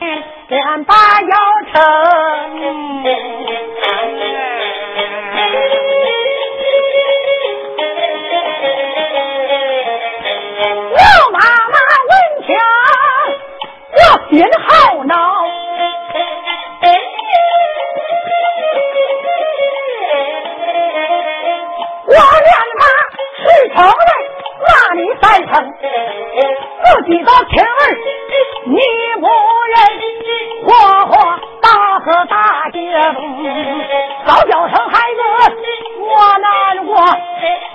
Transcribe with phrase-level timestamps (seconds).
[0.00, 1.36] 连把腰
[1.72, 1.82] 撑。
[10.90, 10.98] 我
[11.32, 11.76] 妈妈
[12.08, 12.12] 闻
[12.46, 12.54] 听，
[13.92, 13.98] 我
[14.30, 14.38] 心
[14.68, 14.68] 好
[15.02, 15.14] 恼。
[22.06, 22.80] 我连他
[23.36, 23.44] 是
[23.74, 24.10] 仇人，
[25.28, 25.70] 骂你三声，
[26.96, 27.70] 自己的亲儿
[28.64, 28.76] 你
[29.20, 29.26] 不
[29.68, 29.76] 认，
[30.64, 30.66] 活
[31.06, 31.12] 活
[31.60, 31.68] 打
[32.00, 32.78] 死大街
[33.14, 33.16] 东，
[34.24, 35.20] 早叫声孩子
[36.00, 36.48] 我难
[36.86, 36.96] 过，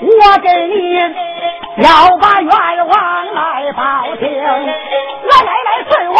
[0.01, 0.73] 我给你
[1.83, 2.51] 要把冤
[2.87, 3.81] 枉来报
[4.17, 6.15] 听，来来来，随我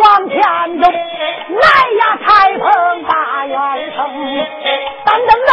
[0.00, 0.36] 往前
[0.80, 1.66] 走，来
[1.98, 2.64] 呀，开棚
[3.04, 3.56] 把冤
[3.94, 3.98] 声，
[5.04, 5.50] 等等等，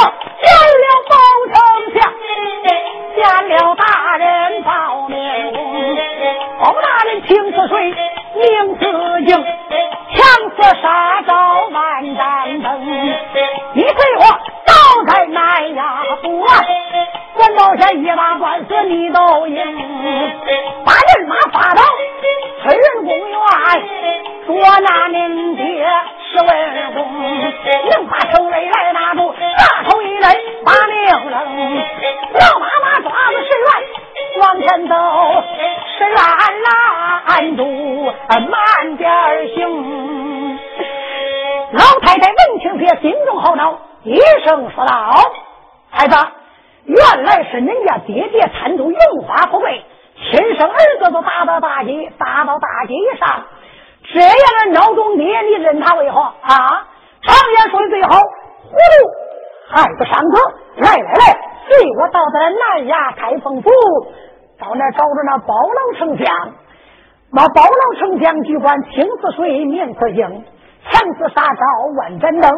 [3.20, 5.54] 见了大人报面红，
[6.62, 7.94] 包大人情似水，
[8.34, 8.82] 名似
[9.26, 9.36] 镜，
[10.16, 10.24] 强
[10.56, 12.82] 似杀招万丈灯，
[13.74, 14.24] 你随我
[14.66, 14.72] 倒
[15.06, 15.82] 在南衙
[16.22, 16.64] 府啊，
[17.34, 19.58] 管到下一把官司你都赢，
[20.86, 21.82] 把人马发到
[22.64, 23.38] 翠云公园，
[24.48, 25.79] 说那您爹
[44.90, 45.22] 好
[45.92, 46.16] ：“孩子，
[46.86, 53.44] 原来是人家爹爹贪图荣华富贵，亲生儿子都打到大街，打到大街上。
[54.12, 56.88] 这样的孬种爹，你认他为何啊？
[57.22, 59.10] 常言说的最好，葫芦
[59.70, 60.54] 还不上课。
[60.78, 63.70] 来来来，随我到咱南衙开封府，
[64.60, 66.52] 到那找着那包老丞相。
[67.32, 70.46] 那包老丞相举官青似水，面似镜。”
[70.92, 71.64] 强似杀招
[72.00, 72.50] 万盏灯，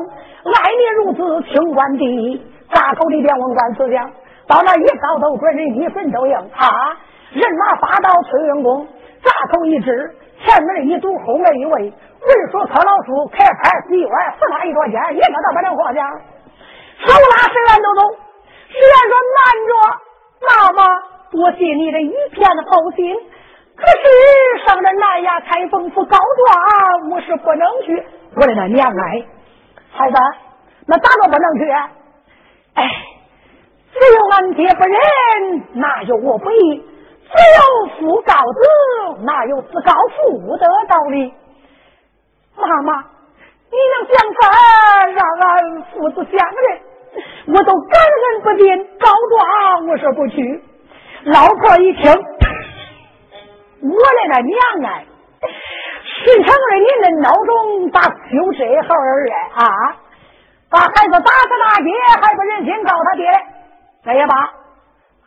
[0.44, 2.42] 爱你如此清官第一，
[2.74, 4.10] 大口里边问官司讲，
[4.48, 6.98] 到那一招都准，人一分都硬啊！
[7.32, 8.88] 人马发到翠云宫，
[9.24, 16.10] 闸口一指，前面的一堵，后面一位，文说柯老叔开牌洗碗，四他一桌间，一个都不能活讲。
[17.00, 18.02] 手拉石原都走，
[18.70, 19.74] 虽然说慢着，
[20.42, 23.16] 妈妈，多谢你的一片好心。
[23.76, 28.04] 可是上这南衙开封府告状，我是不能去。
[28.36, 29.24] 我的那娘哎，
[29.92, 30.18] 孩子，
[30.88, 31.72] 那咋个不能去？
[32.74, 32.90] 哎，
[33.94, 36.86] 只有俺爹不仁，哪有我不义？
[37.24, 37.62] 只有
[37.98, 41.34] 父告子，哪有子告父的道理？
[42.58, 43.04] 妈妈，
[43.72, 44.40] 你能想法
[45.08, 46.82] 让俺父子相认，
[47.48, 48.66] 我都感恩不尽。
[49.00, 50.64] 告状，我说不去。
[51.26, 52.12] 老婆一听。
[53.84, 55.06] 我的那娘哎，
[56.22, 59.66] 实诚的您的孬种咋就这号儿哎啊！
[60.70, 61.90] 把孩子打死大街
[62.22, 63.26] 还不忍心告他爹？
[64.06, 64.36] 那也罢，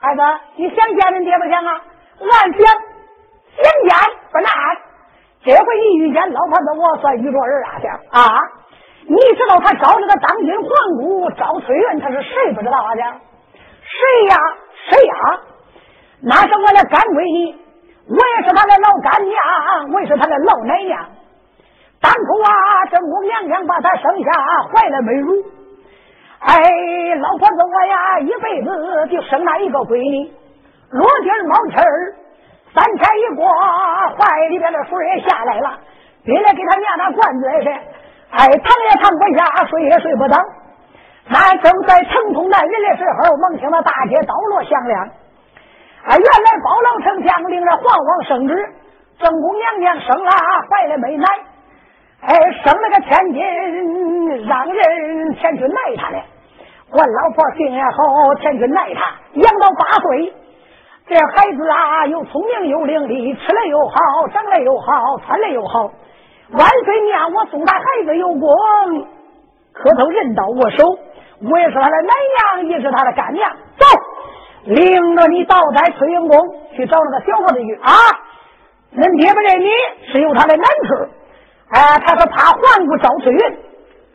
[0.00, 0.22] 孩子
[0.56, 1.81] 你想见人爹不想啊？
[2.21, 3.91] 俺想，想见
[4.33, 4.50] 不难。
[5.44, 7.78] 这回你遇见老婆子，我算遇着人啊！
[7.83, 8.41] 想啊！
[9.06, 12.94] 你知道他招这个当今皇姑赵翠云，他是谁不知道啊？
[12.94, 14.37] 谁呀？
[14.88, 15.41] 谁呀？
[16.22, 17.63] 那是我的干闺女。
[18.06, 21.00] 我也是他的老干娘，我也是他的老奶娘。
[22.00, 24.31] 当初啊，这我娘娘把他生下，
[24.69, 25.32] 怀了没乳。
[26.41, 26.54] 哎，
[27.16, 30.31] 老婆子我呀，一辈子就生了一个闺女，
[30.91, 32.15] 落地冒气儿，
[32.75, 33.48] 三天一过，
[34.19, 35.78] 怀里边的水也下来了，
[36.22, 37.69] 别来给他娘那罐子是，
[38.36, 40.36] 哎，躺也躺不下，睡也睡不着。
[41.26, 45.09] 那正在疼痛难忍的时候，梦听到大街道落响亮。
[46.04, 48.54] 啊，原来包老丞相领着皇皇圣旨，
[49.19, 50.31] 正宫娘娘生了
[50.69, 51.26] 怀了没奶，
[52.20, 56.22] 哎，生了个千金，让人前去奈他了。
[56.91, 60.34] 我老婆病也好，前去奈他，养到八岁，
[61.09, 65.91] 这孩子啊，又聪明又伶俐，吃了又好，长得又好，穿了又好。
[66.51, 68.48] 万岁娘，我送他孩子有功，
[69.72, 70.84] 磕头人到握手，
[71.51, 72.12] 我也是他的奶
[72.60, 73.86] 娘，也是他的干娘，走。
[74.65, 76.39] 领着你倒在翠云宫
[76.75, 77.91] 去找那个小伙子去啊！
[78.97, 79.69] 恁爹不认你
[80.13, 80.95] 是有他的难处，
[81.69, 83.59] 哎，他说怕皇姑赵翠云。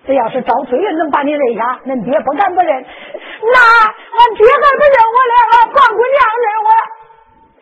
[0.07, 2.71] 这要是赵翠云能把你认下，恁爹不敢不认。
[2.71, 6.69] 那俺爹还不认我了，俺皇姑娘认我。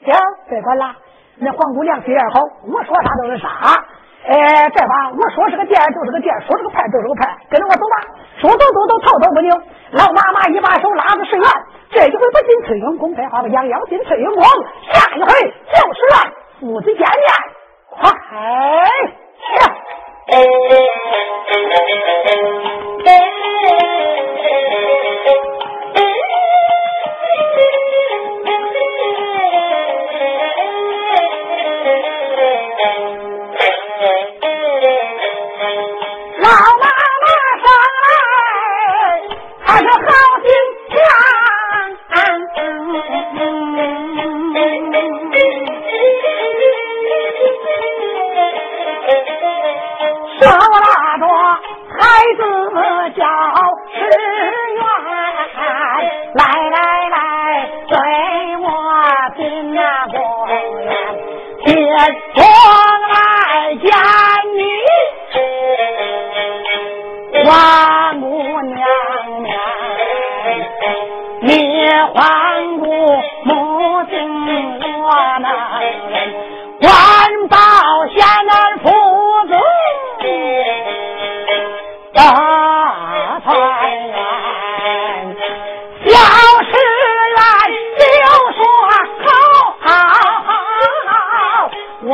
[0.05, 0.15] 行，
[0.47, 0.95] 别管了，
[1.39, 2.39] 那皇姑娘心眼好，
[2.71, 3.47] 我说啥都是啥。
[4.27, 7.95] 哎，这把我说是个店就是个店，说是个派就是个派，跟着我走吧。
[8.39, 9.49] 说走走走，头走不拧。
[9.91, 11.47] 老妈妈一把手拉着石原，
[11.89, 14.43] 这一回不进翠云宫，白花不杨洋进翠云宫，
[14.91, 15.27] 下一回
[15.71, 15.99] 就是
[16.59, 17.07] 父子见面，
[17.89, 18.11] 快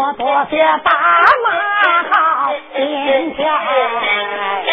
[0.04, 0.92] 我多谢大
[1.46, 4.73] 妈好心肠。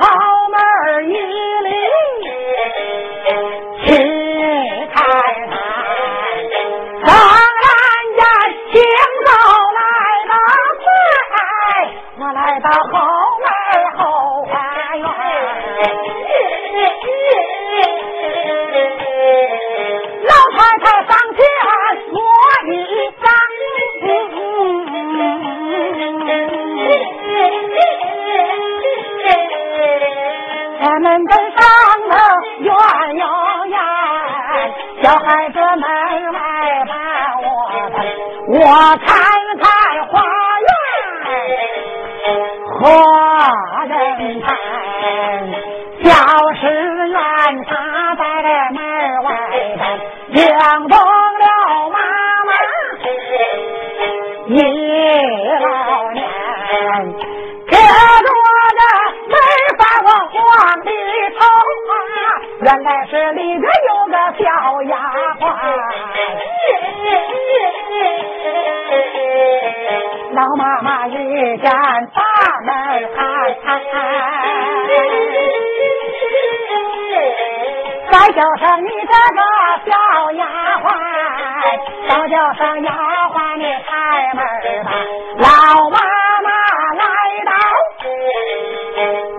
[82.11, 82.91] 鬟，再叫声丫
[83.29, 83.89] 鬟你开
[84.33, 84.43] 门
[84.83, 84.91] 吧，
[85.37, 85.45] 老
[85.89, 85.97] 妈
[86.43, 86.49] 妈
[86.93, 87.03] 来
[87.45, 87.51] 到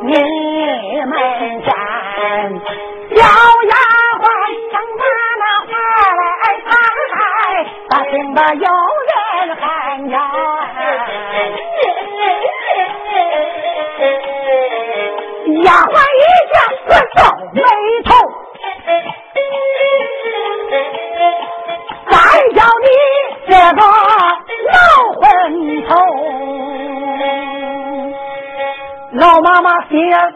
[0.02, 0.10] 你
[1.04, 1.12] 门
[1.62, 1.68] 前。
[3.10, 3.74] 小丫
[4.18, 4.24] 鬟
[4.70, 5.02] 想把
[5.38, 5.70] 那花
[6.16, 6.20] 来
[6.64, 6.70] 谈，
[7.90, 8.66] 他听得有
[29.92, 30.34] 爹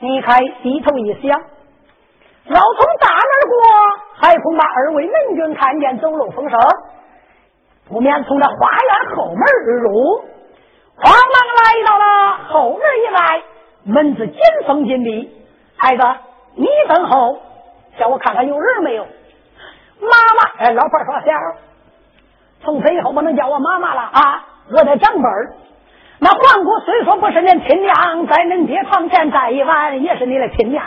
[0.00, 1.30] 你开低头一想。
[2.44, 3.56] 要从大门过，
[4.16, 6.58] 还恐怕二位门军看见走漏风声，
[7.88, 10.24] 不免从这花园后门而入，
[10.96, 13.42] 慌忙来到了后门一外，
[13.84, 15.44] 门子紧封紧闭。
[15.76, 16.02] 孩子，
[16.56, 17.38] 你等候，
[17.96, 19.04] 叫我看看有人没有。
[19.04, 21.32] 妈妈，哎，老婆说小，
[22.64, 25.54] 从此以后不能叫我妈妈了啊，我得长辈儿。
[26.24, 30.84] 那皇姑虽说不是恁亲娘，在恁爹床前待一晚，也是你的亲娘。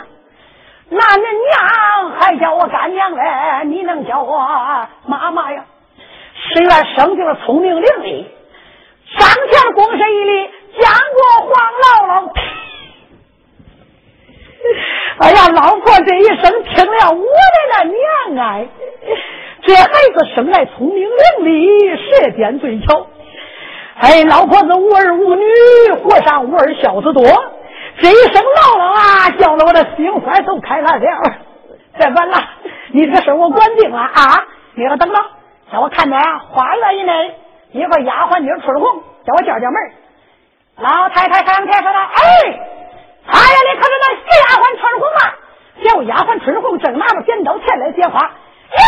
[0.88, 3.22] 那恁娘还叫我干娘嘞？
[3.66, 4.38] 你能叫我
[5.04, 5.62] 妈妈呀？
[6.54, 8.24] 谁愿生就了聪明伶俐，
[9.18, 11.52] 上前躬身一礼，见过黄
[11.82, 12.32] 姥姥。
[15.18, 18.66] 哎呀，老婆这一声听了我的那娘哎，
[19.66, 23.06] 这孩子生来聪明伶俐，舌尖最巧。
[23.98, 25.44] 哎，老婆子无儿无女，
[26.02, 27.22] 活上无儿孝子多。
[27.98, 31.08] 这一声姥姥啊，叫了我的心花都开了了。
[31.98, 32.36] 再晚了，
[32.92, 34.44] 你这事我管定了啊！
[34.74, 35.16] 你可等着，
[35.72, 37.34] 叫我看着啊，花园以内
[37.72, 39.80] 一个丫鬟女出了红，叫我叫叫门。
[40.76, 42.20] 老太太上前说道：“哎，
[43.28, 44.12] 哎呀，你可是那
[44.42, 45.34] 丫鬟春红啊！”
[45.82, 48.20] 叫丫鬟春红正拿着剪刀前来接话。
[48.20, 48.82] 呀，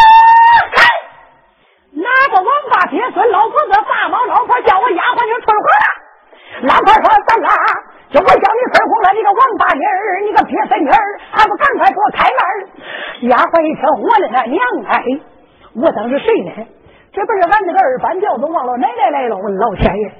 [1.98, 5.86] 哪个王八鳖孙老婆子大毛老婆叫我丫鬟就春红了？
[6.62, 7.50] 老婆说：“怎了？
[8.10, 12.40] 就我叫你春红了，你个王八妮儿，你个鳖孙妮儿，还不赶快给我开门？”
[13.30, 14.96] 丫鬟一听，我的个娘哎！
[15.74, 16.50] 我当是谁呢？
[17.12, 19.36] 这不是俺这个二班教子王老奶奶来了？
[19.36, 20.12] 问老天爷，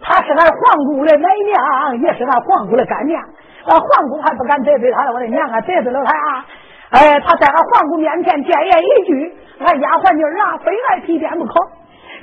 [0.00, 3.22] 她是俺皇姑的奶娘，也是俺皇姑的干娘。
[3.66, 6.44] 俺皇姑还不敢得罪她了，我的娘啊，得罪了她啊！
[6.90, 11.52] 哎，她在俺皇姑面前谏言一句，俺丫鬟女儿啊，非爱提鞭不可。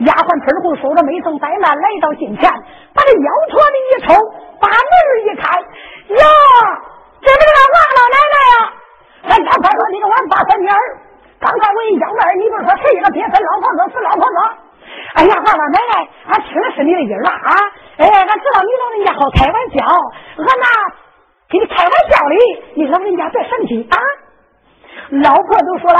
[0.04, 2.50] 丫鬟春红说着没曾怠慢，来到近前，
[2.96, 4.12] 把这腰戳的一抽，
[4.60, 5.46] 把门一开，
[6.18, 6.24] 呀，
[7.22, 8.56] 这不是俺王老奶奶呀！
[9.30, 10.80] 俺丫鬟说：“你个王八孙女儿，
[11.40, 14.38] 刚才我一叫门，你不是说谁一个别分老婆子，死老婆子？
[15.16, 15.94] 哎呀，王老奶奶，
[16.34, 17.52] 俺听的是你的音了啊！
[18.02, 19.86] 哎，俺知道你老人家好开玩笑，
[20.42, 20.68] 俺呐
[21.48, 22.36] 给你开玩笑的，
[22.74, 23.96] 你老人家别生气啊！”
[25.22, 26.00] 老婆都说了，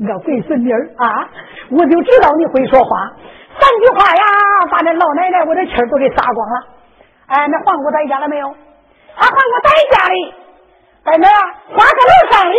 [0.00, 1.28] 我龟孙女儿啊，
[1.70, 3.12] 我就知道你会说话。
[3.58, 4.22] 三句话呀，
[4.70, 6.66] 把那老奶奶我的气儿都给撒光了。
[7.26, 8.48] 哎，那黄姑在家了没有？
[8.48, 10.34] 啊，黄姑在家里，
[11.04, 11.40] 在哪啊？
[11.70, 12.56] 花客楼上的。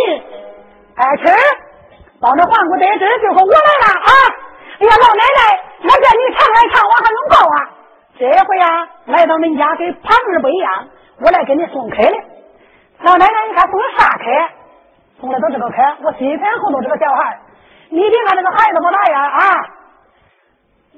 [0.96, 1.24] 哎，吃，
[2.20, 4.10] 把那皇姑得知，就说我来了啊！
[4.80, 7.58] 哎呀，老奶奶，那叫你唱来唱，我还能够啊？
[8.18, 10.88] 这回啊，来到恁家跟旁人不一样，
[11.20, 12.16] 我来给你送客的。
[13.02, 14.24] 老奶奶，你看送啥客？
[15.20, 17.38] 从来都这个客，我心前后头这个小孩
[17.88, 19.40] 你别看这个孩子不大样啊，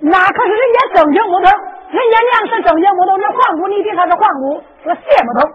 [0.00, 1.46] 那可是人家正经木头，
[1.90, 5.48] 人家娘是正经木头，人皇姑你别看是皇姑，是个谢木头。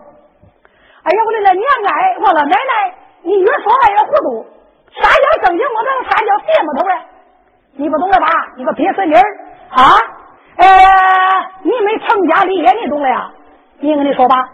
[1.03, 4.45] 哎呀，我的那娘哎，我了奶奶，你越说话越糊涂，
[4.91, 6.95] 啥叫正经木头，啥叫谢木头嘞？
[7.75, 8.27] 你不懂了吧？
[8.55, 9.21] 你个鳖孙女儿
[9.71, 9.97] 啊！
[10.55, 10.67] 呃，
[11.63, 13.31] 你没成家立业，你懂了呀？
[13.79, 14.47] 你跟你说吧，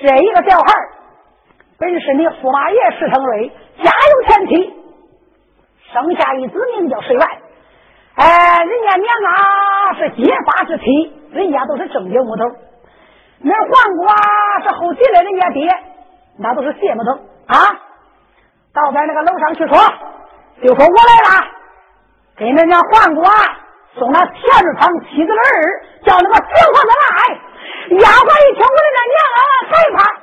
[0.00, 0.72] 这一个小孩
[1.82, 3.50] 本是你驸马爷石成瑞，
[3.82, 4.72] 家有前妻，
[5.92, 7.26] 生下一子名叫水外。
[8.14, 10.84] 哎，人家娘啊是结发之妻，
[11.32, 12.44] 人家都是正经木头。
[13.40, 14.14] 那黄瓜
[14.62, 15.76] 是后继的，人家爹
[16.38, 17.10] 那都是谢木头
[17.48, 17.58] 啊。
[18.72, 19.76] 到咱那个楼上去说，
[20.62, 21.50] 就说我来了，
[22.36, 23.28] 给人家黄瓜
[23.98, 27.34] 送了田二房妻子的儿，叫那个小伙子来。
[27.98, 30.21] 丫鬟一听，我的那娘啊害怕。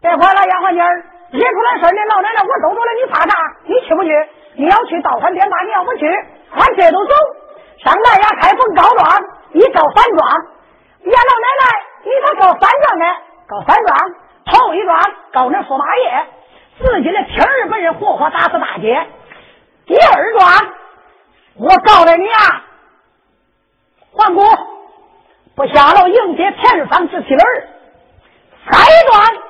[0.00, 3.34] 别管了，丫鬟妮儿，惹出来事儿，你老奶奶我都着了，你怕啥？
[3.64, 4.10] 你去不去？
[4.54, 7.14] 你要去倒翻颠吧，你要不去，俺这都走。
[7.84, 10.28] 上来呀，开封告状，你告三状。
[11.04, 11.64] 呀，老奶奶，
[12.04, 13.04] 你咋告三状呢？
[13.46, 14.14] 告三状，
[14.46, 14.98] 头一状
[15.32, 16.26] 告那驸马爷，
[16.78, 19.06] 自己的亲儿本人活活打死大姐。
[19.86, 20.48] 第二状，
[21.56, 22.64] 我告了你啊，
[24.12, 24.42] 皇姑
[25.54, 27.68] 不下楼迎接田方之妻儿。
[28.70, 28.80] 三
[29.12, 29.49] 状。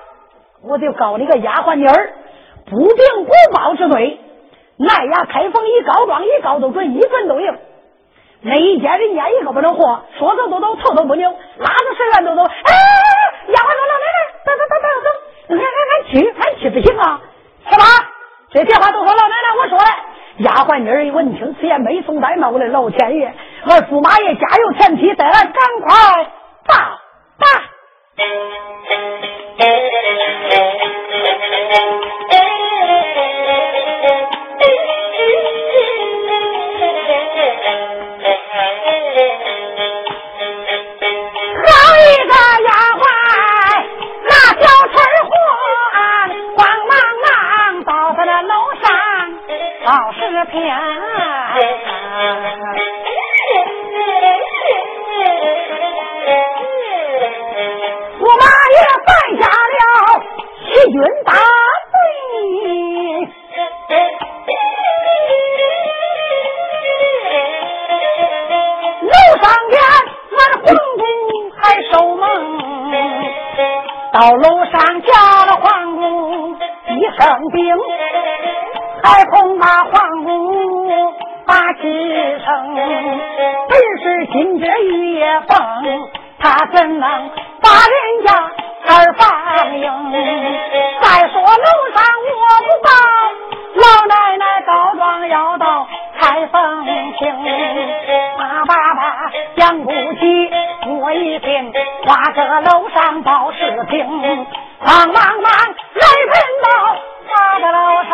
[0.62, 2.12] 我就告你个丫鬟妮儿
[2.66, 4.20] 不禀不报之罪，
[4.76, 7.58] 奈呀开封一告状一告都准，一准都赢。
[8.42, 12.42] 那一家人家一个不能活，说走就走，头都不扭，拉着水员都走。
[12.42, 12.72] 哎，
[13.48, 15.08] 丫鬟说老奶奶，走走走走走，
[15.48, 17.20] 俺俺俺去，俺去不行啊，
[17.68, 17.84] 是吧？
[18.52, 19.84] 这些话都说老奶奶我说的。
[20.38, 23.34] 丫鬟妮儿一闻听此言，没送怠慢，我的老天爷，
[23.66, 25.52] 我驸马爷家有前妻，得了，赶
[25.82, 26.24] 快
[26.66, 26.74] 报
[27.38, 27.46] 报。
[49.90, 50.20] 老师
[50.52, 50.62] 天，
[58.20, 59.82] 我妈也犯下了
[60.62, 60.94] 欺君
[61.24, 61.28] 大
[61.90, 61.92] 罪。
[69.02, 69.10] 楼
[69.42, 69.74] 上边，
[70.30, 70.68] 我的皇
[70.98, 71.02] 宫
[71.58, 72.22] 还守蒙，
[74.12, 75.10] 到楼上叫
[75.46, 75.66] 了皇
[75.96, 76.06] 宫
[76.90, 77.18] 一声
[77.52, 77.58] 兵。
[79.10, 80.30] 还恐怕黄姑
[81.44, 82.76] 把气生，
[83.68, 85.58] 本是心知玉叶凤，
[86.38, 88.32] 他怎能把人家？
[88.86, 89.28] 二房
[89.78, 89.82] 英，
[91.02, 91.46] 再说楼
[91.92, 91.98] 上
[92.38, 92.88] 我不报，
[93.74, 96.84] 老奶奶告状要到开封
[97.18, 97.34] 厅。
[98.38, 100.50] 马爸爸讲不起，
[100.88, 101.72] 我一听
[102.04, 103.58] 挂着楼上报事
[103.90, 106.68] 情，忙忙忙来奔到
[107.34, 108.12] 他的楼上，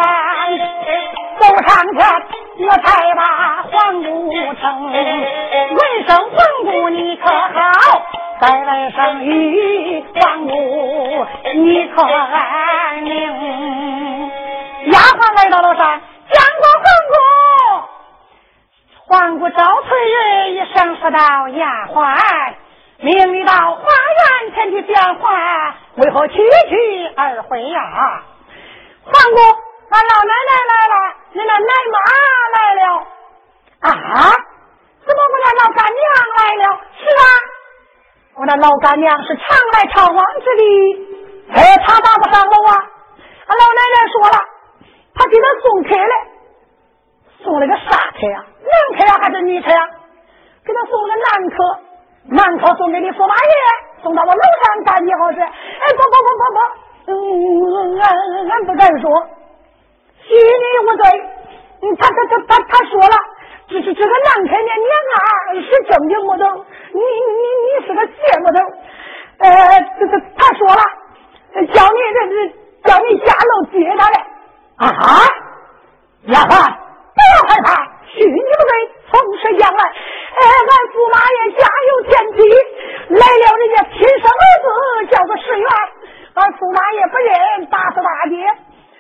[1.39, 2.01] 走上前
[2.67, 3.23] 我才把
[3.63, 4.09] 皇姑
[4.61, 8.03] 称，问声黄姑你可好？
[8.41, 14.31] 再来生与房屋你可安宁。
[14.93, 17.15] 丫鬟来到了山，见过黄姑。
[19.09, 22.55] 皇姑招翠玉一声说道：“丫鬟，
[22.99, 26.37] 命你到花园前去讲话，为何区
[26.69, 27.81] 区而回呀？”
[29.07, 29.39] 皇姑，
[29.91, 30.95] 俺老奶奶来了，
[31.33, 31.97] 你那奶妈
[32.55, 32.85] 来了。
[33.81, 33.91] 啊？
[35.07, 36.03] 怎么我那老干娘
[36.37, 36.81] 来了？
[36.99, 37.25] 是啊，
[38.35, 40.63] 我那老干娘是常来常往之的。
[41.55, 42.75] 哎，她咋不上楼啊。
[43.47, 44.39] 俺老奶奶说了，
[45.15, 46.15] 她给他送客来。
[47.45, 48.45] 送了个啥车呀？
[48.59, 49.89] 男车呀还是女车呀？
[50.65, 51.57] 给他送了个男车，
[52.35, 55.39] 男车送给你驸马爷，送到我楼上干你好事？
[55.39, 56.59] 哎，不不不不不，
[57.09, 58.05] 嗯，俺
[58.51, 59.05] 俺不敢说，
[60.23, 61.03] 虚你无罪。
[61.99, 63.17] 他他他他他说了，
[63.69, 65.19] 这是这个男车的娘啊，
[65.55, 66.43] 是正经木头，
[66.93, 68.59] 你你你是个邪木头。
[69.39, 69.47] 呃，
[70.01, 70.83] 这这他说了，
[71.73, 74.17] 叫你这这叫你下楼接他来
[74.79, 75.05] 啊哈，
[76.27, 76.51] 丫鬟。
[77.17, 77.69] 不要害怕，
[78.13, 78.73] 许你不对，
[79.09, 82.39] 从实将来，哎，俺驸马爷家有天机，
[83.09, 84.67] 来了人家亲生儿子
[85.13, 85.71] 叫个石元，
[86.37, 88.37] 俺驸马爷不认，打死大姐，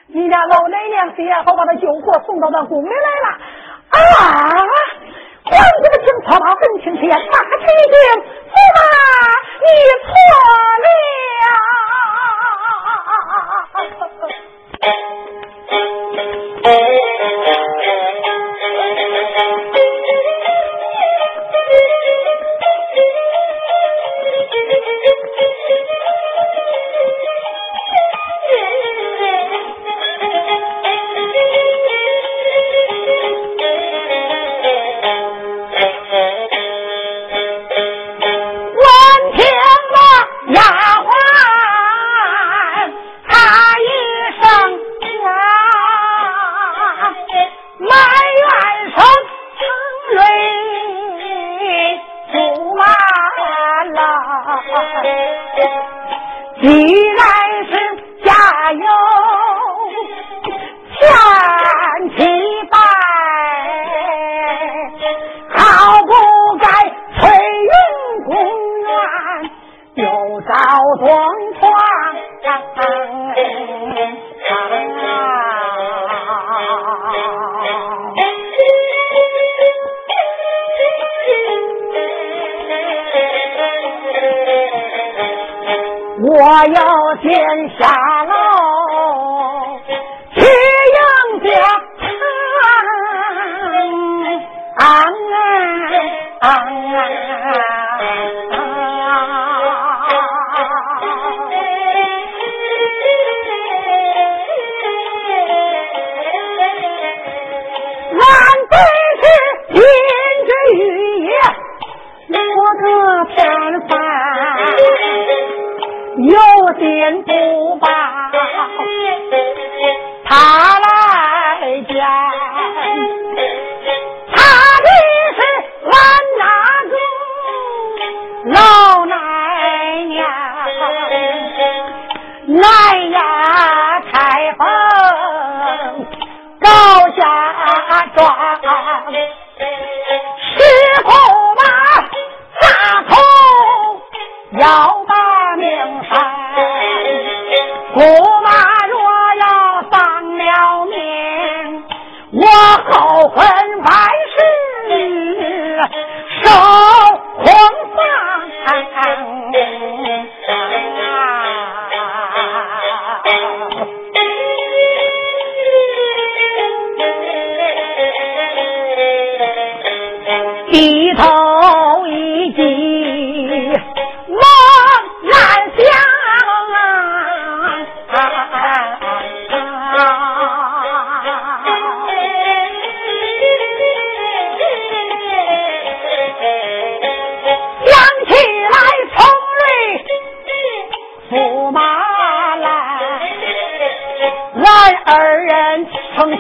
[0.07, 3.37] 你家老奶娘虽然好把他救活，送到那宫里来了。
[3.93, 3.99] 啊！
[5.45, 5.52] 皇
[5.85, 7.95] 这个听错了，闻听之言，大吃一惊，
[8.49, 8.80] 驸马，
[9.61, 9.69] 你
[10.00, 10.08] 错
[10.82, 10.87] 了。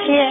[0.04, 0.25] 要二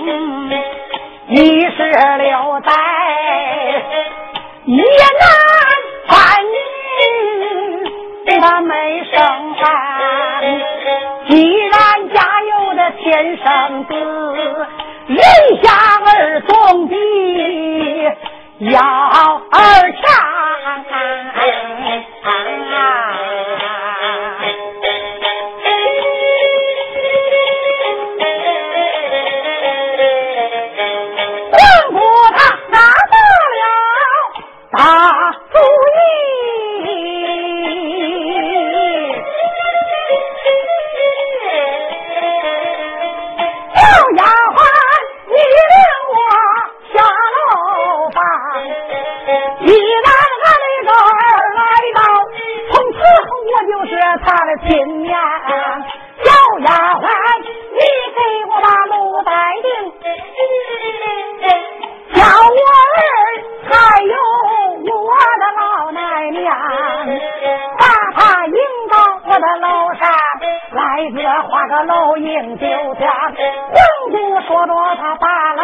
[72.35, 75.54] 楼应就将，黄姑说着他把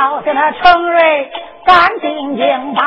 [0.00, 1.30] 好像那程瑞
[1.66, 2.82] 干净净吧。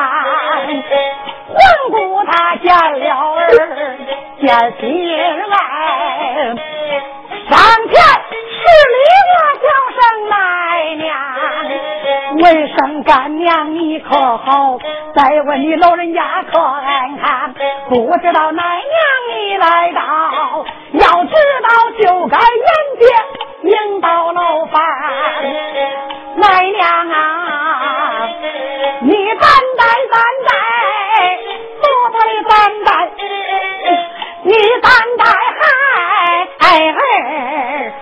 [1.46, 1.56] 环
[1.92, 3.48] 顾他见了儿，
[4.40, 4.48] 见
[4.80, 5.16] 心
[5.52, 5.54] 爱，
[7.48, 7.94] 上前
[8.50, 8.98] 施礼
[9.30, 10.34] 我叫声奶
[10.96, 11.14] 娘，
[12.42, 12.44] 问
[12.76, 14.76] 声干娘你可好？
[15.14, 17.54] 再问你老人家可安康？
[17.88, 18.92] 不知道奶娘
[19.30, 21.68] 你来到，要知道
[22.02, 23.06] 就该迎接
[23.70, 24.82] 迎到楼房。
[26.36, 28.28] 奶娘啊，
[29.02, 29.38] 你担
[29.78, 30.50] 待担待，
[31.80, 32.52] 多多的担
[32.84, 32.88] 待，
[34.42, 35.24] 你担待
[35.58, 35.62] 孩
[36.60, 37.02] 儿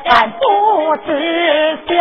[0.07, 0.41] 俺不
[1.07, 1.93] 知想。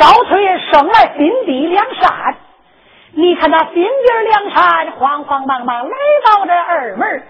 [0.00, 0.30] 高翠
[0.70, 2.34] 生来心地良善，
[3.14, 3.88] 你看那心地
[4.28, 7.22] 良善，慌慌忙忙来到这二门，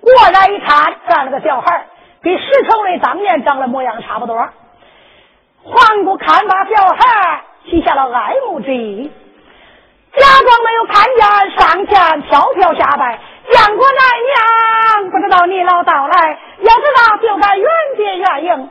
[0.00, 1.86] 过来一看，站了个小孩，
[2.22, 4.48] 跟石成瑞当年长得模样差不多。
[5.66, 9.10] 环顾看把小孩，起下了爱慕之意，
[10.16, 13.18] 假装没有看见，上前飘飘下拜，
[13.50, 18.70] 见过奶娘，不知道你老到来，要知道就该原接原迎。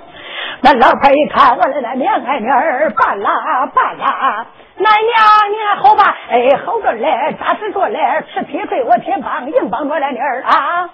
[0.61, 4.45] 那老婆一看，我的那娘哎娘儿办啦办啦，
[4.77, 6.15] 奶娘你好吧？
[6.29, 7.99] 哎，好着嘞，扎实着嘞，
[8.33, 10.89] 吃铁对我铁棒，硬帮着来妮儿啊！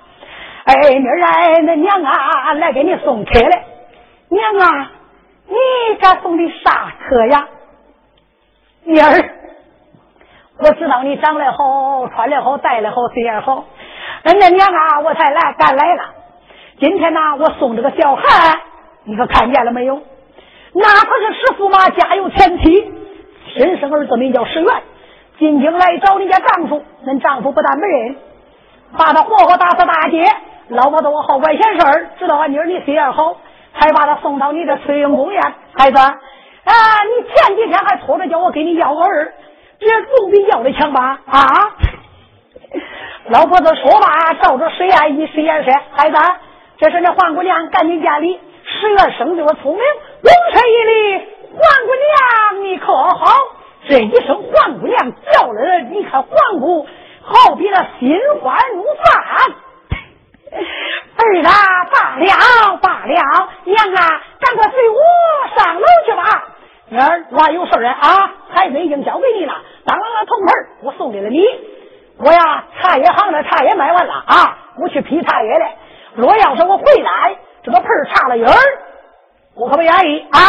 [0.66, 3.66] 哎，妮儿哎，那娘啊，来给你送车来，
[4.30, 4.92] 娘啊。
[5.52, 7.46] 你给送的啥车呀，
[8.86, 9.36] 妮儿？
[10.60, 13.66] 我知道你长得好，穿的好，戴的好，嘴样好。
[14.24, 16.04] 那娘啊，我才来赶来了。
[16.80, 18.24] 今天呢，我送这个小孩，
[19.04, 20.02] 你可看见了没有？
[20.74, 22.94] 那可是石驸马家有前妻，
[23.54, 24.74] 亲生儿子名叫石元。
[25.38, 28.16] 进京来找你家丈夫，恁丈夫不但没人，
[28.98, 30.26] 把他活活打死大街。
[30.70, 33.36] 老婆子我好管闲事儿，知道俺妮儿你嘴样好。
[33.74, 35.42] 还把他送到你的翠云宫院，
[35.74, 36.14] 孩子，啊，
[37.06, 39.34] 你前几天还拖着叫我给你要个儿，
[39.80, 41.20] 这总比要的强吧？
[41.26, 41.40] 啊！
[43.30, 46.18] 老婆子说吧，照着水言一水言说：“孩子，
[46.78, 49.82] 这是那黄姑娘赶紧家里，十月生的我聪明，
[50.22, 51.18] 龙身一礼，
[51.50, 53.26] 黄姑娘你可好？”
[53.88, 56.86] 这一声黄姑娘叫了，你看黄姑
[57.22, 59.56] 好比那心花怒放。
[60.52, 60.60] 儿
[61.44, 64.98] 啊，罢了罢了，娘啊，赶快随我
[65.56, 66.24] 上楼去吧。
[66.92, 69.54] 儿，我有事儿啊，孩子已经交给你了。
[69.86, 71.42] 当了个铜盆，我送给了你。
[72.18, 75.66] 我呀，茶叶行的茶叶卖完了啊，我去批茶叶了。
[76.16, 78.54] 若要是我回来，这个盆差了音儿，
[79.56, 80.40] 我可不愿意啊。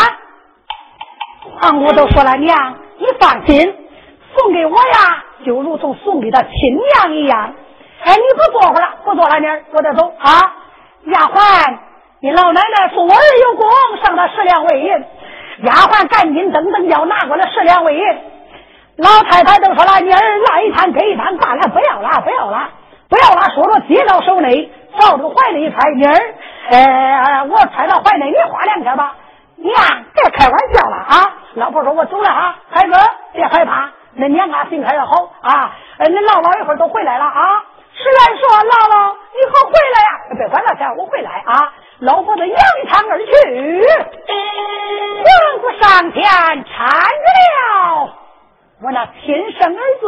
[1.60, 3.88] 黄姑都说了，娘，你放心，
[4.36, 6.50] 送给我呀，就如同送给他亲
[6.96, 7.54] 娘一样。
[8.04, 10.54] 哎，你不坐会了，不坐了，妮儿，我得走啊。
[11.04, 11.78] 丫鬟，
[12.20, 13.66] 你老奶奶说我儿有功，
[14.02, 14.90] 赏他十两纹银。
[15.64, 18.02] 丫鬟赶紧噔噔脚拿过来十两纹银。
[18.96, 22.68] 老太太都说了，妮儿来一摊给一摊，罢了，不要了，不要了，
[23.08, 23.50] 不要了。
[23.54, 26.34] 说着接到手内，朝这个怀里一揣，妮儿，
[26.70, 29.14] 呃，我揣到怀里，你花两天吧。
[29.56, 29.74] 娘，
[30.12, 31.34] 别开玩笑了啊！
[31.54, 32.92] 老婆说，我走了啊，孩子
[33.32, 37.62] 别害怕，那娘啊心开的好啊，呃，你唠唠一会儿都回来了啊。
[37.94, 38.94] 石兰说：“姥姥，
[39.34, 40.08] 你可回来呀？
[40.36, 41.72] 别管那天，我回来啊！
[42.00, 42.56] 老婆子扬
[42.88, 43.30] 长而去，
[45.22, 45.26] 黄
[45.60, 47.26] 姑上天搀着
[47.58, 48.10] 了
[48.82, 50.04] 我那亲生儿子，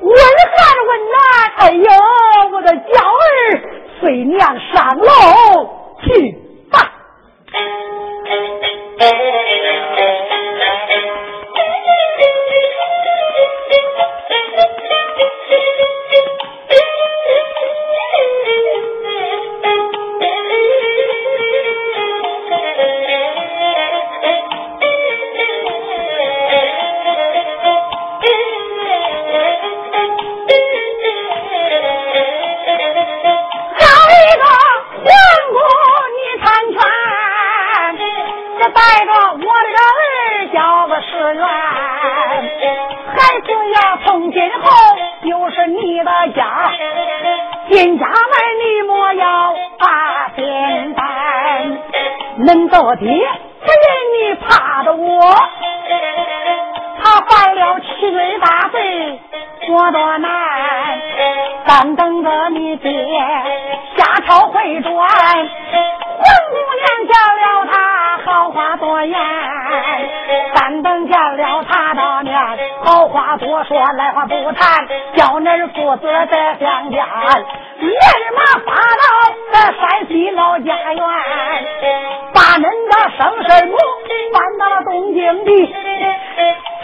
[0.00, 0.16] 温
[0.50, 0.56] 寒
[0.88, 1.14] 问暖。
[1.58, 1.86] 哎呦，
[2.52, 3.20] 我的娇儿，
[4.00, 4.40] 随娘
[4.72, 5.06] 上楼
[6.02, 6.06] 去
[6.72, 6.74] 吧。”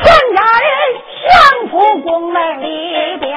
[0.03, 0.71] 全家人
[1.29, 1.29] 相
[1.69, 3.31] 赴宫门里边，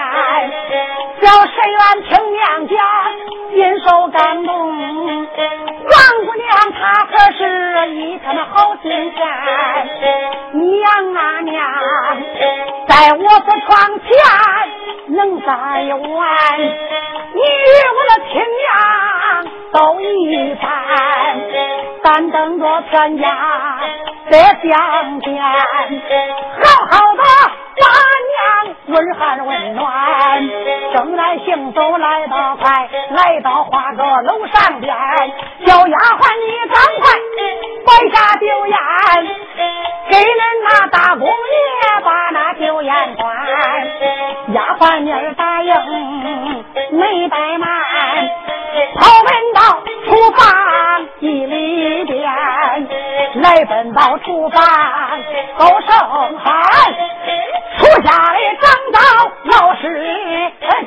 [1.21, 2.77] 叫沈元听娘讲，
[3.53, 4.51] 心受感动。
[4.69, 5.95] 王
[6.25, 7.41] 姑娘她可是
[7.91, 9.21] 一颗的好心肝，
[10.53, 11.61] 娘啊娘，
[12.87, 14.07] 在我的床前
[15.07, 16.59] 能咋一晚？
[17.35, 17.41] 你与
[17.95, 20.69] 我的亲娘都一般，
[22.03, 23.79] 但等着全家
[24.29, 25.41] 再相见，
[26.61, 27.23] 好好的
[27.81, 27.83] 把
[28.29, 29.83] 娘问寒温暖。
[30.93, 34.95] 正来行走来到快，来到花阁楼上边，
[35.65, 37.03] 叫丫鬟你赶快
[37.87, 38.77] 摆下酒宴，
[40.07, 41.31] 给恁那大姑爷
[42.03, 43.25] 把那酒宴端。
[44.53, 45.73] 丫鬟你答应。
[46.91, 47.67] 没怠慢，
[48.95, 49.59] 跑奔到
[50.05, 50.41] 厨房
[51.19, 52.23] 一里边，
[53.35, 54.63] 来奔到厨房
[55.57, 55.89] 高声
[56.39, 56.53] 喊，
[57.77, 58.97] 厨下的张刀
[59.43, 59.83] 老师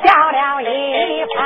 [0.03, 1.37] 叫了一番。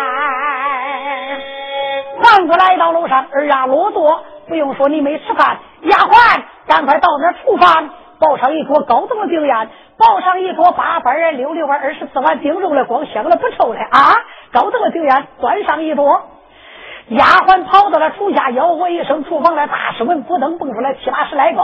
[2.24, 9.70] 皇子来到楼上，儿啊落座，不用说你没吃饭，丫鬟赶快到那厨房抱上一桌高等的酒宴。
[9.98, 14.16] 抱上一桌八瓣、六六瓣、二十四碗顶肉的，光香了不臭的啊！
[14.54, 16.24] 高等的酒宴端上一桌，
[17.08, 21.62] 丫鬟跑到了厨下，吆喝一声，厨房的大师们不等蹦出来七八十来个，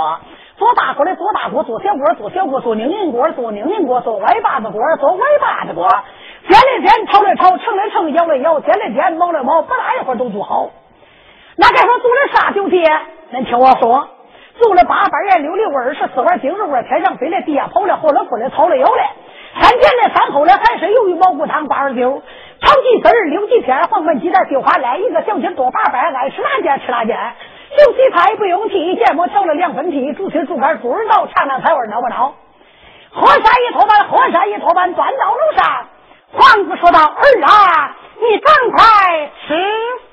[0.58, 5.88] 做大锅的做大锅，做小锅做小锅，做拧拧锅做拧拧锅，做歪把子锅做歪把子锅，
[6.48, 10.70] 煎了煎，炒了炒，盛了盛，舀了舀，煎了煎，冒了冒，不大一会儿都做好。
[11.58, 12.82] 那该说做了啥酒席？
[13.34, 14.08] 恁听我说。
[14.60, 19.04] 做了八瓣盐，六六味，二十四碗精肉味，天上飞来，地下跑了，活了滚了，草了油了。
[19.60, 22.22] 三前的三后的还是鱿鱼蘑菇汤、八二九，
[22.62, 27.18] 炒鸡丝儿、溜鸡片、黄焖鸡蛋、韭花来一个小鸡多八瓣，爱吃哪件吃哪件。
[27.78, 32.34] 酒席菜不用提，芥末调了两分屉，猪蹄、猪肝、猪耳脑，尝尝菜味孬不孬？
[33.12, 35.88] 喝下一托盘，喝下一托盘，端到楼上。
[36.32, 39.56] 皇子说道：“儿啊，你赶快吃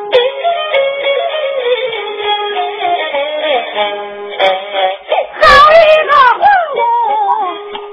[5.68, 5.72] 一
[6.06, 6.40] 个皇
[6.74, 6.80] 宫，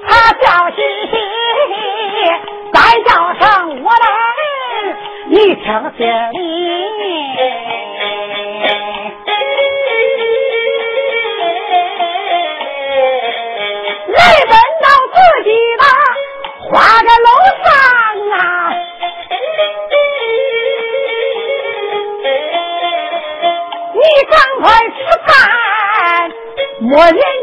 [0.08, 0.10] 他
[0.42, 0.78] 笑嘻
[1.12, 1.14] 嘻，
[2.74, 3.10] 再叫
[3.40, 3.44] 声
[3.84, 4.06] 我来，
[5.28, 5.66] 你听
[5.98, 6.38] 这里，
[14.08, 15.84] 来奔到自己的
[16.70, 17.28] 花家楼
[17.64, 17.68] 上
[18.32, 18.40] 啊，
[23.94, 25.30] 你赶快吃饭，
[26.80, 27.35] 没人。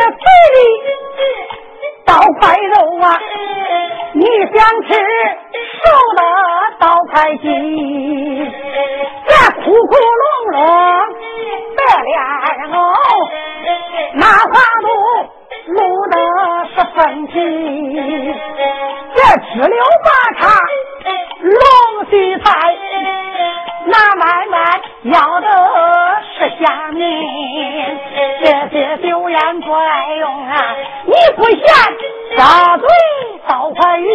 [0.00, 0.58] 这嘴里
[2.06, 3.06] 刀块肉啊，
[4.14, 4.88] 你想吃
[5.76, 5.78] 瘦
[6.16, 6.22] 的
[6.78, 7.44] 刀块鸡，
[9.28, 10.56] 这窟窟窿窿
[11.76, 12.16] 的莲
[12.72, 12.74] 藕，
[14.14, 14.88] 那花肚
[15.68, 16.14] 卤的
[16.70, 17.32] 是粉皮，
[19.14, 19.18] 这
[19.52, 20.08] 支溜八
[20.40, 20.42] 叉
[32.40, 32.88] 大嘴
[33.46, 34.06] 刀块鱼，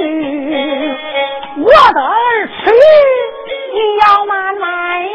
[1.58, 2.78] 我的儿吃鱼，
[3.72, 4.66] 你要慢慢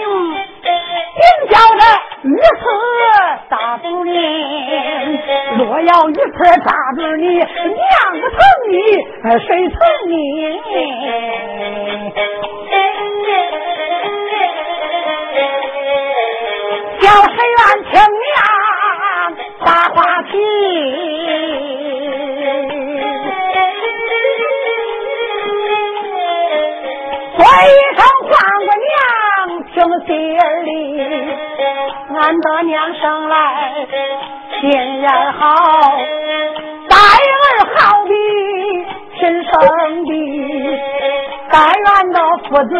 [0.00, 0.32] 用。
[0.62, 0.70] 别
[1.48, 1.82] 叫这
[2.28, 2.62] 鱼刺
[3.50, 4.12] 扎住你，
[5.58, 7.44] 若要鱼刺扎住你，娘
[8.12, 8.38] 不疼
[8.70, 8.78] 你，
[9.40, 10.14] 谁疼你？
[30.10, 30.18] 娘听心
[30.64, 30.68] 里，
[32.14, 33.34] 俺的娘生来
[34.60, 34.68] 心
[35.00, 35.46] 眼好，
[36.88, 37.42] 待儿
[37.76, 38.10] 好比
[39.18, 39.50] 亲生
[40.04, 40.10] 的，
[41.50, 42.72] 但愿那父子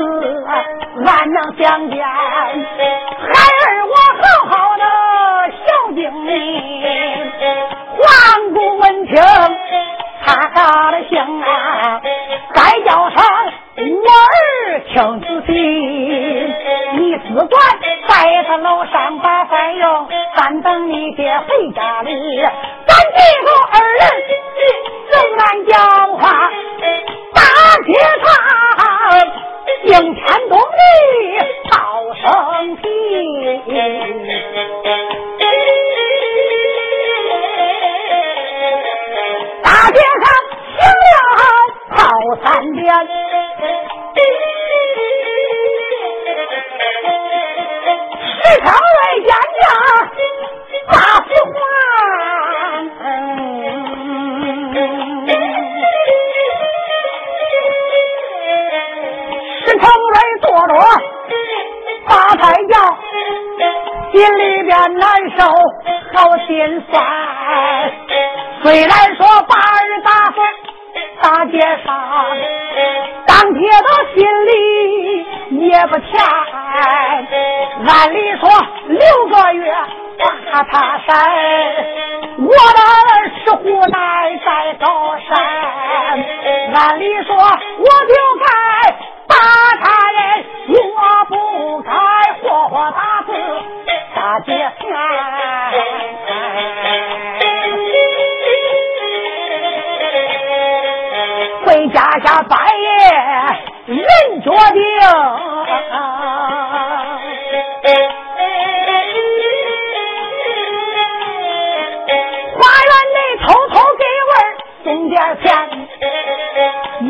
[1.06, 1.96] 俺能相见。
[2.02, 2.04] 孩
[3.62, 4.84] 儿我好好的
[5.64, 6.28] 孝敬你。
[7.96, 8.02] 皇
[8.52, 9.14] 姑闻听，
[10.24, 10.58] 他高
[10.90, 11.12] 了兴
[11.42, 11.44] 啊，
[12.54, 13.16] 该叫声
[13.76, 15.52] 我儿听仔细，
[17.40, 17.58] 不管
[18.06, 22.12] 在他楼上把饭用，咱等你爹回家里，
[22.86, 24.02] 咱几个二人
[25.10, 25.78] 仍然讲
[26.18, 26.50] 话，
[27.32, 27.40] 打
[27.86, 28.28] 铁他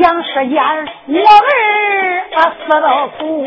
[0.00, 0.64] 杨世燕，
[1.08, 3.44] 我儿啊死了苦，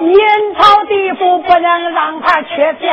[0.00, 2.88] 阴曹地府不能让他缺钱。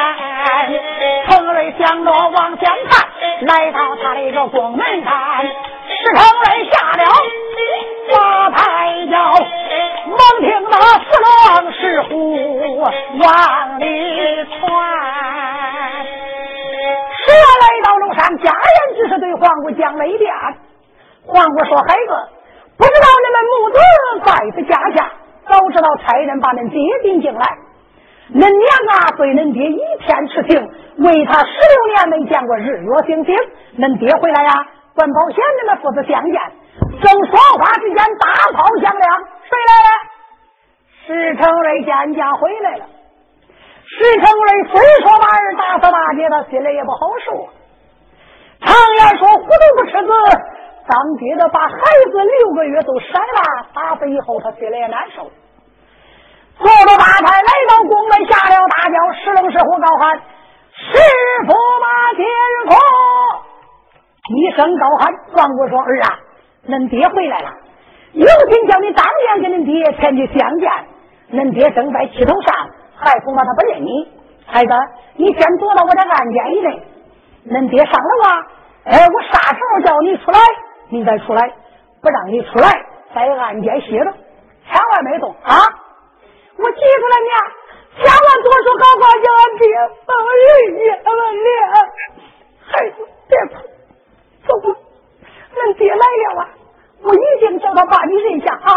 [1.29, 3.07] 程瑞想着往前看，
[3.41, 5.49] 来到他的一个宫门看，石
[6.15, 7.03] 成瑞下了
[8.11, 9.33] 八抬轿，
[10.07, 13.85] 猛听那四郎石虎往里
[14.45, 14.57] 窜。
[17.27, 20.33] 这来到楼上，家人只是对皇姑讲了一遍。
[21.29, 22.29] 皇姑说：“孩子，
[23.63, 25.11] 不知道你们母子在家下，
[25.47, 27.45] 早知道差人把恁爹领进来。
[28.33, 30.59] 恁娘啊，对恁爹一片痴情，
[30.99, 33.35] 为他十六年没见过日月星星。
[33.77, 34.51] 恁爹回来呀，
[34.93, 36.35] 管保险你们父子相见。
[36.99, 39.07] 正说话之间，大炮响亮，
[39.47, 39.89] 谁来了？
[41.07, 42.85] 石成瑞见家回来了。”
[43.87, 47.47] 石成瑞虽说把儿打死大姐，他心里也不好受。
[48.59, 50.11] 常言说，糊涂不吃子，
[50.87, 51.77] 当爹的把孩
[52.11, 55.23] 子六个月都甩了，打死以后他心里也难受。
[56.57, 60.17] 坐着大台来到宫门，下了大轿，是龙是虎高喊
[60.71, 60.97] ：“师
[61.45, 62.25] 傅马天
[62.67, 62.75] 空！”
[64.35, 66.19] 一声高喊，王姑说：“儿啊，
[66.67, 67.51] 恁爹回来了，
[68.13, 70.71] 有心叫你当面跟恁爹前去相见。
[71.31, 72.69] 恁爹正在气头上。”
[72.99, 74.11] 还恐怕他不认你，
[74.47, 74.73] 孩子，
[75.17, 76.81] 你先躲到我的案间以内。
[77.45, 78.41] 恁爹上楼啊，
[78.85, 80.39] 哎，我啥时候叫你出来，
[80.89, 81.53] 你再出来，
[82.01, 82.71] 不让你出来，
[83.13, 84.11] 在案间歇着，
[84.69, 85.55] 千万别动啊！
[86.57, 87.29] 我记住了你，
[88.01, 89.63] 千万多说好话，叫俺爹
[90.05, 91.11] 帮人家俺
[91.43, 91.47] 脸。
[92.69, 92.95] 孩子，
[93.27, 93.55] 别哭，
[94.47, 94.79] 走吧。
[95.55, 96.49] 恁爹来了啊，
[97.03, 98.69] 我一定叫他把你认下啊！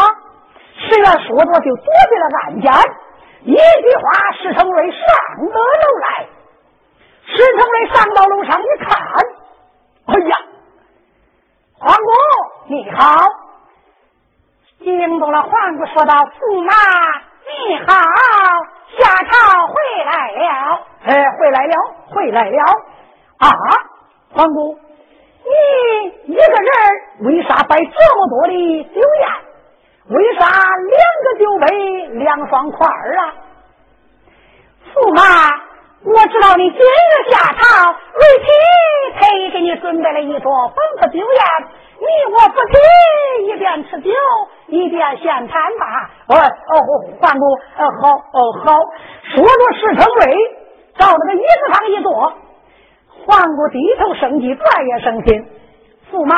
[0.75, 2.71] 石元说着就躲进了案间。
[3.43, 4.99] 一句话，石成瑞上
[5.37, 6.27] 得楼来。
[7.25, 8.97] 石成瑞上到楼上一看，
[10.07, 10.37] 哎呀，
[11.83, 12.11] 皇姑
[12.67, 13.25] 你好！
[14.83, 16.71] 惊动了皇姑，说道：“驸马
[17.47, 17.91] 你好，
[18.99, 19.73] 下朝回
[20.05, 21.75] 来了。”哎，回来了，
[22.13, 22.63] 回来了
[23.39, 23.49] 啊！
[24.31, 24.77] 皇姑，
[25.43, 26.71] 你一个人
[27.21, 30.15] 为啥摆这么多的酒宴？
[30.15, 33.33] 为啥两个酒杯两双筷儿啊？
[34.93, 35.19] 驸马，
[36.03, 38.45] 我知道你今日下朝，为妻
[39.11, 41.25] 特意给你准备了一桌丰富酒宴，
[41.99, 42.77] 你我不提，
[43.47, 44.09] 一边吃酒
[44.67, 46.09] 一边闲谈吧。
[46.27, 46.73] 哦哦，
[47.19, 47.45] 皇姑，
[47.77, 48.79] 呃好哦好。
[49.35, 50.35] 说着，石成瑞
[50.97, 52.33] 到那个椅子上一坐，
[53.25, 55.47] 皇姑低头生气，转也生心。
[56.11, 56.35] 驸马，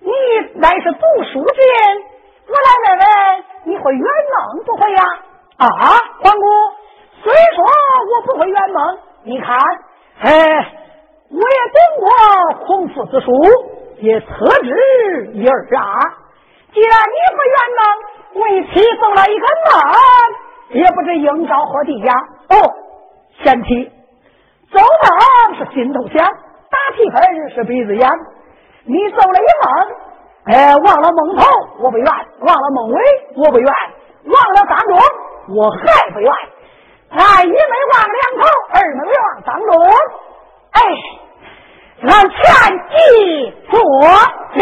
[0.00, 0.10] 你
[0.60, 1.00] 乃是读
[1.32, 2.02] 书之人。
[2.48, 3.06] 我来问问，
[3.64, 5.02] 你会圆梦不会呀？
[5.56, 5.66] 啊，
[6.22, 6.46] 皇姑，
[7.24, 9.58] 虽说我不会圆梦，你看，
[10.20, 10.30] 哎，
[11.28, 12.06] 我也读过
[12.66, 13.30] 孔夫子书，
[13.98, 16.00] 也特知一二啊。
[16.72, 19.72] 既然你不圆梦，为妻做了一个梦，
[20.70, 22.14] 也不知应招何地呀？
[22.50, 22.54] 哦，
[23.42, 23.90] 贤妻，
[24.70, 28.08] 做梦是心头想，打屁盆是鼻子眼。
[28.84, 31.44] 你做了一梦，哎，忘了梦头
[31.80, 33.02] 我不愿，忘了梦尾
[33.36, 33.72] 我不愿，
[34.26, 34.96] 忘了当中
[35.56, 36.32] 我还不怨。
[37.08, 39.72] 俺一没忘两头，二没忘当中，
[40.76, 40.80] 哎，
[42.02, 42.36] 俺全
[42.90, 42.96] 记
[43.70, 43.80] 作
[44.54, 44.60] 礼。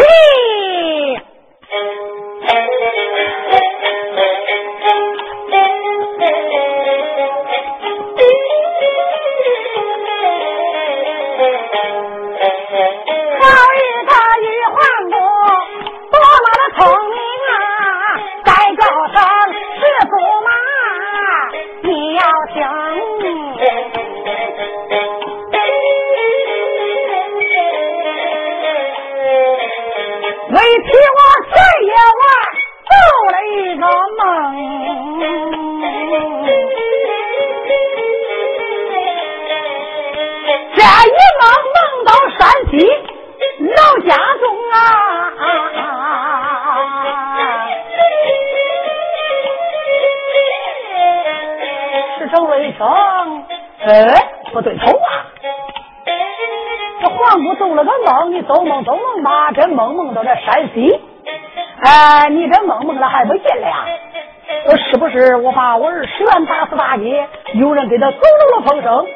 [66.06, 69.06] 十元打死八街，有人给他走漏了风声？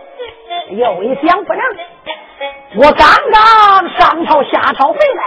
[0.70, 1.62] 又一想不能，
[2.76, 5.22] 我刚刚上朝下朝回来，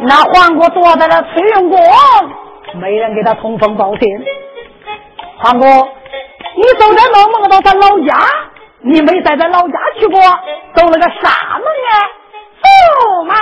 [0.00, 1.78] 那皇姑躲在了翠云宫，
[2.74, 4.08] 没人给他通风报信。
[5.38, 5.66] 皇哥，
[6.56, 8.18] 你走这梦梦到咱老家，
[8.80, 10.20] 你没在咱老家去过，
[10.74, 11.94] 走了个啥梦啊？
[12.62, 13.34] 驸马。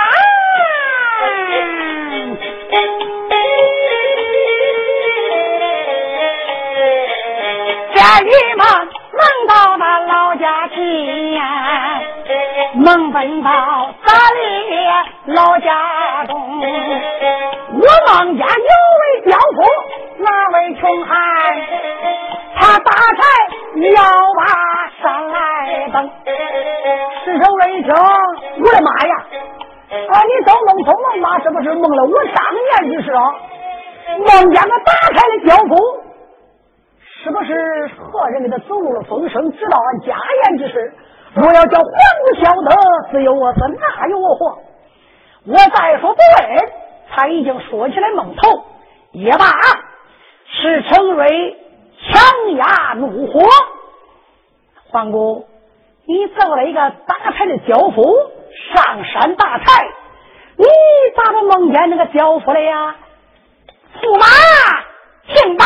[8.23, 8.67] 这一梦
[9.47, 11.99] 到那老家去呀，
[12.75, 13.49] 梦奔到
[14.05, 14.39] 大里
[15.33, 16.39] 老家中。
[17.73, 19.63] 我梦见有位刁夫，
[20.19, 21.15] 那位穷汉，
[22.57, 23.21] 他打柴
[23.91, 24.03] 要
[24.37, 24.39] 把
[25.01, 26.09] 山来登。
[27.25, 29.15] 石头人一听，我的妈呀！
[30.11, 31.39] 啊，你做梦做梦嘛？
[31.41, 32.45] 是不是梦了我当
[32.85, 33.33] 年之事啊？
[34.19, 35.73] 梦见个打柴的刁夫。
[37.23, 40.93] 是不是何人给他走漏了风声，知道俺家言之事？
[41.35, 42.75] 若要叫皇姑晓得，
[43.11, 44.57] 自有我死，哪有我活？
[45.45, 46.71] 我再说不问，
[47.09, 48.63] 他已经说起来梦头，
[49.11, 49.45] 也罢。
[50.53, 51.57] 是程瑞
[52.01, 53.39] 强压怒火，
[54.89, 55.47] 皇姑，
[56.05, 58.03] 你做了一个打柴的轿夫
[58.73, 59.85] 上山打柴，
[60.57, 60.65] 你
[61.15, 62.95] 咋不梦见那个轿夫了呀？
[64.01, 64.25] 驸马，
[65.27, 65.65] 请吧。